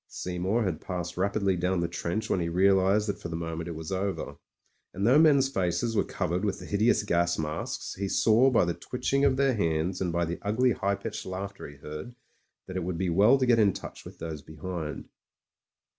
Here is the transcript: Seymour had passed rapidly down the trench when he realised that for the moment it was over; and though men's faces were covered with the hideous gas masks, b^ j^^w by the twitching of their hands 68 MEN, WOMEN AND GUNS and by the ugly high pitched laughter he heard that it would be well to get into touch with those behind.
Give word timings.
Seymour 0.07 0.63
had 0.63 0.81
passed 0.81 1.15
rapidly 1.15 1.55
down 1.55 1.79
the 1.79 1.87
trench 1.87 2.27
when 2.27 2.39
he 2.39 2.49
realised 2.49 3.07
that 3.07 3.19
for 3.21 3.29
the 3.29 3.35
moment 3.35 3.67
it 3.69 3.75
was 3.75 3.91
over; 3.91 4.37
and 4.95 5.05
though 5.05 5.19
men's 5.19 5.47
faces 5.47 5.95
were 5.95 6.03
covered 6.03 6.43
with 6.43 6.57
the 6.57 6.65
hideous 6.65 7.03
gas 7.03 7.37
masks, 7.37 7.95
b^ 7.99 8.05
j^^w 8.05 8.51
by 8.51 8.65
the 8.65 8.73
twitching 8.73 9.23
of 9.25 9.37
their 9.37 9.53
hands 9.53 9.99
68 9.99 10.01
MEN, 10.01 10.01
WOMEN 10.01 10.01
AND 10.01 10.01
GUNS 10.01 10.01
and 10.01 10.11
by 10.11 10.25
the 10.25 10.41
ugly 10.43 10.71
high 10.71 10.95
pitched 10.95 11.25
laughter 11.27 11.67
he 11.67 11.75
heard 11.75 12.15
that 12.65 12.75
it 12.77 12.83
would 12.83 12.97
be 12.97 13.11
well 13.11 13.37
to 13.37 13.45
get 13.45 13.59
into 13.59 13.79
touch 13.79 14.03
with 14.03 14.17
those 14.17 14.41
behind. 14.41 15.07